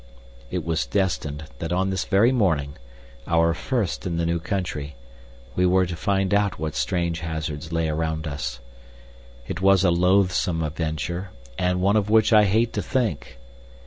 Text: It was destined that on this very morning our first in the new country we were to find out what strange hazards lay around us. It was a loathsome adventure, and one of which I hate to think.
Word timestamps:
It 0.49 0.65
was 0.65 0.87
destined 0.87 1.43
that 1.59 1.71
on 1.71 1.91
this 1.91 2.05
very 2.05 2.31
morning 2.31 2.73
our 3.27 3.53
first 3.53 4.03
in 4.07 4.17
the 4.17 4.25
new 4.25 4.39
country 4.39 4.95
we 5.55 5.63
were 5.67 5.85
to 5.85 5.95
find 5.95 6.33
out 6.33 6.57
what 6.57 6.73
strange 6.73 7.19
hazards 7.19 7.71
lay 7.71 7.87
around 7.87 8.25
us. 8.27 8.59
It 9.47 9.61
was 9.61 9.83
a 9.83 9.91
loathsome 9.91 10.63
adventure, 10.63 11.29
and 11.55 11.81
one 11.81 11.97
of 11.97 12.09
which 12.09 12.33
I 12.33 12.45
hate 12.45 12.73
to 12.73 12.81
think. 12.81 13.37